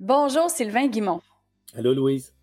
[0.00, 1.22] Bonjour Sylvain Guimont.
[1.74, 2.34] Allô Louise.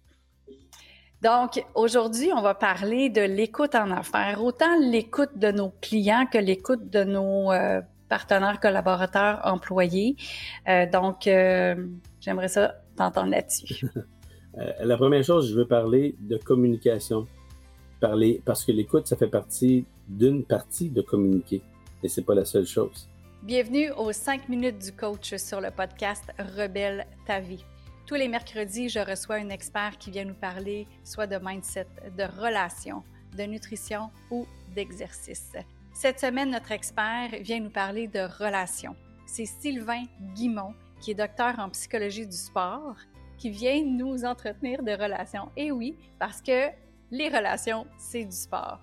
[1.22, 6.40] Donc, aujourd'hui, on va parler de l'écoute en affaires, autant l'écoute de nos clients que
[6.40, 7.80] l'écoute de nos euh,
[8.10, 10.16] partenaires, collaborateurs, employés.
[10.68, 11.76] Euh, donc, euh,
[12.20, 13.86] j'aimerais ça t'entendre là-dessus.
[14.80, 17.28] la première chose, je veux parler de communication.
[18.00, 21.62] Parler, parce que l'écoute, ça fait partie d'une partie de communiquer.
[22.02, 23.08] Et c'est pas la seule chose.
[23.44, 27.66] Bienvenue aux 5 minutes du coach sur le podcast Rebelle ta vie.
[28.06, 31.88] Tous les mercredis, je reçois un expert qui vient nous parler soit de mindset,
[32.18, 33.04] de relations,
[33.38, 35.52] de nutrition ou d'exercice.
[35.94, 38.96] Cette semaine, notre expert vient nous parler de relations.
[39.26, 42.96] C'est Sylvain Guimont, qui est docteur en psychologie du sport,
[43.38, 45.52] qui vient nous entretenir de relations.
[45.58, 46.70] Et oui, parce que
[47.12, 48.80] les relations, c'est du sport.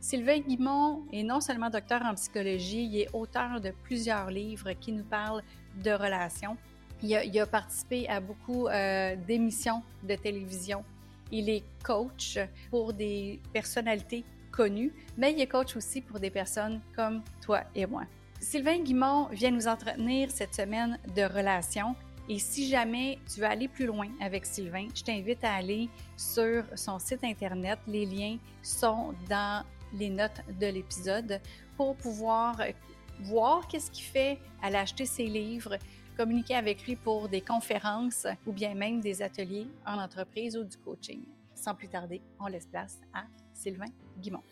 [0.00, 4.92] Sylvain Guimont est non seulement docteur en psychologie, il est auteur de plusieurs livres qui
[4.92, 5.42] nous parlent
[5.84, 6.56] de relations.
[7.02, 10.84] Il a, participé à beaucoup euh, d'émissions de télévision.
[11.30, 12.38] Il est coach
[12.70, 17.86] pour des personnalités connues, mais il est coach aussi pour des personnes comme toi et
[17.86, 18.04] moi.
[18.40, 21.94] Sylvain Guimont vient nous entretenir cette semaine de relations.
[22.28, 26.64] Et si jamais tu veux aller plus loin avec Sylvain, je t'invite à aller sur
[26.74, 27.78] son site Internet.
[27.86, 29.64] Les liens sont dans
[29.98, 31.40] les notes de l'épisode
[31.76, 32.60] pour pouvoir
[33.22, 35.76] voir qu'est-ce qu'il fait, aller acheter ses livres,
[36.16, 40.76] communiquer avec lui pour des conférences ou bien même des ateliers en entreprise ou du
[40.78, 41.20] coaching.
[41.54, 43.24] Sans plus tarder, on laisse place à
[43.54, 43.86] Sylvain
[44.20, 44.42] Guimont.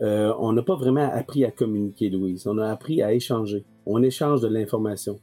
[0.00, 2.46] Euh, on n'a pas vraiment appris à communiquer, Louise.
[2.46, 3.64] On a appris à échanger.
[3.86, 5.20] On échange de l'information.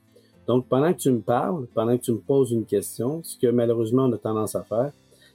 [0.47, 3.47] Donc, pendant que tu me parles, pendant que tu me poses une question, ce que
[3.47, 4.91] malheureusement on a tendance à faire,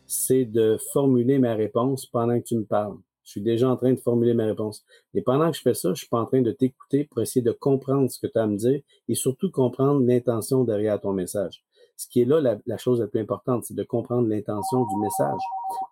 [0.07, 2.97] c'est de formuler ma réponse pendant que tu me parles.
[3.25, 4.84] Je suis déjà en train de formuler ma réponse.
[5.14, 7.42] Et pendant que je fais ça, je suis pas en train de t'écouter pour essayer
[7.42, 11.12] de comprendre ce que tu as à me dire et surtout comprendre l'intention derrière ton
[11.12, 11.64] message.
[11.97, 15.41] Ce qui est là la, chose la plus importante, c'est de comprendre l'intention du message.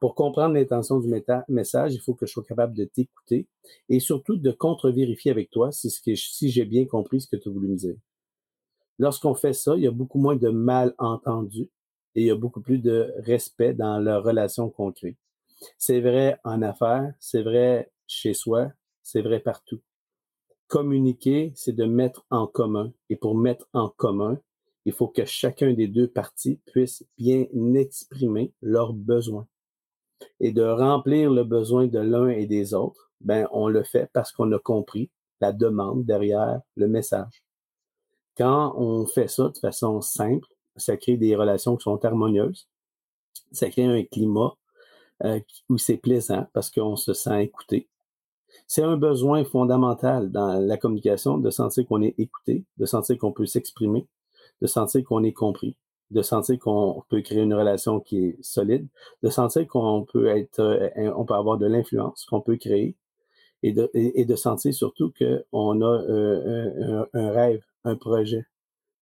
[0.01, 1.09] Pour comprendre l'intention du
[1.49, 3.47] message, il faut que je sois capable de t'écouter
[3.89, 7.69] et surtout de contre-vérifier avec toi si, j'ai bien compris ce que tu as voulu
[7.69, 7.95] me dire.
[8.99, 11.71] Lorsqu'on fait ça, il y a beaucoup moins de malentendus
[12.15, 15.17] et il y a beaucoup plus de respect dans la relation qu'on crée.
[15.79, 19.81] C'est vrai en affaires, c'est vrai chez soi, c'est vrai partout.
[20.69, 22.93] Communiquer, c'est de mettre en commun.
[23.11, 24.39] Et pour mettre en commun,
[24.85, 29.47] il faut que chacun des deux parties puisse bien exprimer leurs besoins.
[30.41, 34.33] Et de remplir le besoin de l'un et des autres, ben, on le fait parce
[34.33, 37.45] qu'on a compris la demande derrière le message.
[38.37, 42.69] Quand on fait ça de façon simple, ça crée des relations qui sont harmonieuses.
[43.51, 44.57] Ça crée un climat
[45.25, 47.89] euh, où c'est plaisant parce qu'on se sent écouté.
[48.67, 53.33] C'est un besoin fondamental dans la communication de sentir qu'on est écouté, de sentir qu'on
[53.33, 54.07] peut s'exprimer,
[54.61, 55.77] de sentir qu'on est compris,
[56.11, 58.87] de sentir qu'on peut créer une relation qui est solide,
[59.23, 62.97] de sentir qu'on peut être, euh, on peut avoir de l'influence, qu'on peut créer,
[63.63, 68.45] et de, sentir surtout qu'on a euh, un, rêve, un projet.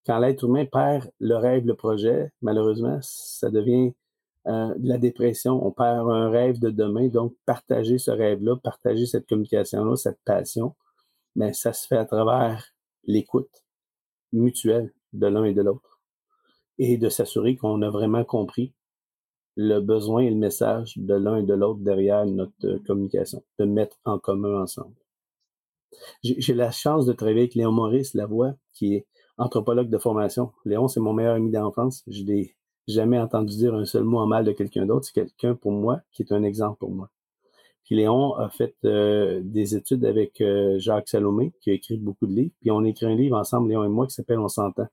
[0.07, 3.93] Quand l'être humain perd le rêve, le projet, malheureusement, ça devient
[4.47, 7.09] euh, de la dépression, on perd un rêve de demain.
[7.09, 10.75] Donc, partager ce rêve-là, partager cette communication-là, cette passion,
[11.37, 12.75] mais ça se fait à travers
[13.05, 13.65] l'écoute
[14.33, 16.01] mutuelle de l'un et de l'autre
[16.79, 18.73] et de s'assurer qu'on a vraiment compris
[19.57, 23.99] le besoin et le message de l'un et de l'autre derrière notre communication, de mettre
[24.05, 24.95] en commun ensemble.
[26.23, 30.53] J'ai la chance de travailler avec Léon Maurice Lavoie, qui est anthropologue de formation.
[30.65, 32.03] Léon, c'est mon meilleur ami d'enfance.
[32.07, 32.57] Je l'ai
[32.91, 35.07] jamais entendu dire un seul mot en mal de quelqu'un d'autre.
[35.07, 37.11] C'est quelqu'un pour moi qui est un exemple pour moi.
[37.85, 42.27] Puis Léon a fait euh, des études avec euh, Jacques Salomé, qui a écrit beaucoup
[42.27, 42.55] de livres.
[42.61, 44.87] Puis on a écrit un livre ensemble, Léon et moi, qui s'appelle On s'entend.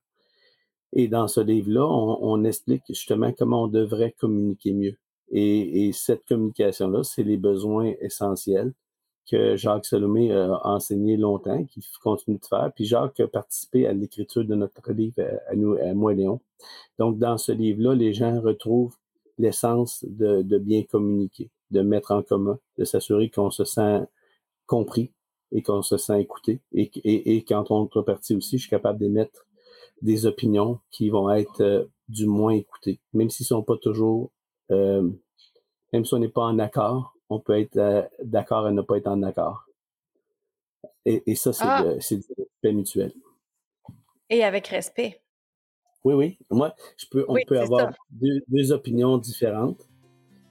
[0.93, 4.97] Et dans ce livre-là, on, explique justement comment on devrait communiquer mieux.
[5.29, 8.73] Et, et cette communication-là, c'est les besoins essentiels
[9.29, 12.71] que Jacques Salomé a enseigné longtemps, qu'il continue de faire.
[12.73, 16.39] Puis Jacques a participé à l'écriture de notre livre à nous, à moi Léon.
[16.97, 18.95] Donc, dans ce livre-là, les gens retrouvent
[19.37, 24.01] l'essence de, bien communiquer, de mettre en commun, de s'assurer qu'on se sent
[24.65, 25.11] compris
[25.51, 26.61] et qu'on se sent écouté.
[26.73, 29.45] Et, et, et qu'en contrepartie aussi, je suis capable d'émettre
[30.01, 34.31] des opinions qui vont être euh, du moins écoutées, même s'ils sont pas toujours,
[34.71, 35.09] euh,
[35.91, 38.97] même si on n'est pas en accord, on peut être euh, d'accord et ne pas
[38.97, 39.65] être en accord.
[41.05, 41.83] Et, ça, c'est ah.
[41.83, 43.13] du respect mutuel.
[44.29, 45.21] Et avec respect.
[46.03, 46.37] Oui, oui.
[46.51, 49.87] Moi, je peux, on peut avoir deux, opinions différentes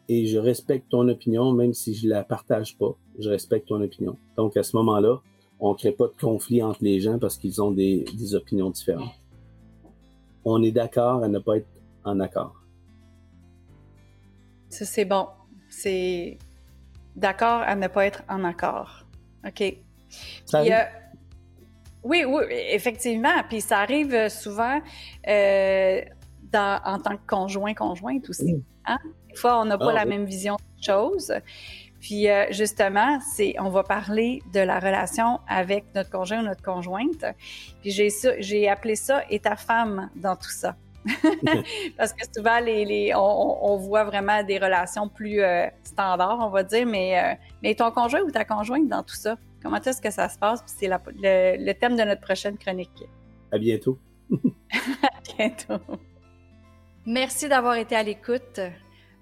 [0.08, 2.96] et je respecte ton opinion, même si je la partage pas.
[3.18, 4.16] Je respecte ton opinion.
[4.38, 5.20] Donc, à ce moment-là,
[5.60, 8.70] on ne crée pas de conflit entre les gens parce qu'ils ont des, des, opinions
[8.70, 9.12] différentes.
[10.46, 11.68] On est d'accord à ne pas être
[12.04, 12.62] en accord.
[14.70, 15.26] Ça, c'est bon.
[15.68, 16.38] C'est
[17.16, 19.04] d'accord à ne pas être en accord.
[19.46, 19.62] OK.
[20.44, 20.84] Ça euh,
[22.04, 23.42] oui, oui, effectivement.
[23.48, 24.80] Puis ça arrive souvent
[25.26, 26.00] euh,
[26.52, 28.62] dans- en tant que conjoint, conjointe aussi.
[28.84, 28.98] Hein?
[29.28, 30.10] Des fois, on n'a pas Ah, la oui.
[30.10, 31.32] même vision des choses.
[32.00, 36.62] Puis euh, justement, c'est, on va parler de la relation avec notre conjoint ou notre
[36.62, 37.24] conjointe.
[37.80, 40.76] Puis j'ai appelé ça «et ta femme» dans tout ça.
[41.96, 46.50] Parce que souvent, les, les- on, on voit vraiment des relations plus euh, standards, on
[46.50, 50.00] va dire, mais, euh, mais ton conjoint ou ta conjointe dans tout ça, comment est-ce
[50.00, 50.62] que ça se passe?
[50.62, 53.04] Puis c'est la- le, le thème de notre prochaine chronique.
[53.52, 53.98] À bientôt.
[55.38, 55.80] bientôt.
[57.06, 58.60] Merci d'avoir été à l'écoute.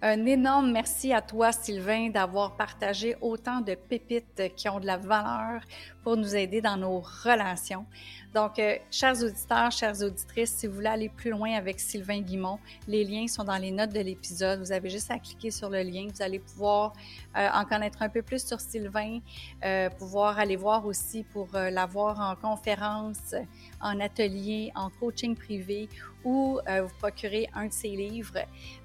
[0.01, 4.99] Un énorme merci à toi, Sylvain, d'avoir partagé autant de pépites qui ont de la
[4.99, 5.63] valeur
[6.05, 7.87] pour nous aider dans nos relations.
[8.35, 12.59] Donc, euh, chers auditeurs, chères auditrices, si vous voulez aller plus loin avec Sylvain Guimont,
[12.89, 14.59] les liens sont dans les notes de l'épisode.
[14.59, 16.09] Vous avez juste à cliquer sur le lien.
[16.12, 16.95] Vous allez pouvoir
[17.37, 19.21] euh, en connaître un peu plus sur Sylvain,
[19.65, 23.37] euh, pouvoir aller voir aussi pour l'avoir en conférence,
[23.81, 25.89] en atelier, en coaching privé
[26.25, 28.39] ou vous procurer un de ses livres.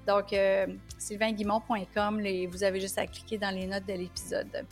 [0.06, 0.34] Donc,
[0.98, 4.66] sylvainguimont.com, vous avez juste à cliquer dans les notes de l'épisode.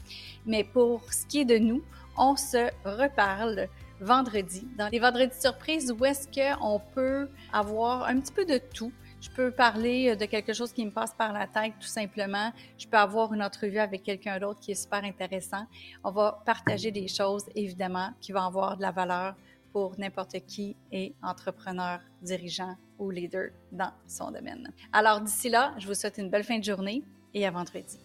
[0.45, 1.83] Mais pour ce qui est de nous,
[2.19, 3.69] on se reparle
[4.00, 8.93] vendredi, dans les vendredis surprises où est-ce qu'on peut avoir un petit peu de tout?
[9.20, 12.53] Je peux parler de quelque chose qui me passe par la tête tout simplement.
[12.79, 15.67] Je peux avoir une entrevue avec quelqu'un d'autre qui est super intéressant.
[16.05, 19.35] On va partager des choses, évidemment, qui vont avoir de la valeur
[19.73, 24.73] pour n'importe qui est entrepreneur, dirigeant ou leader dans son domaine.
[24.93, 27.03] Alors d'ici là, je vous souhaite une belle fin de journée
[27.35, 27.99] et à vendredi.